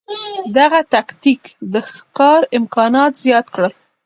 [0.57, 1.41] دغه تکتیک
[1.73, 3.73] د ښکار امکانات زیات کړل.